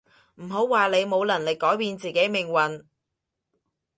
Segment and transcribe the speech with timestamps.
[0.41, 2.85] 唔好話你冇能力改變自己命運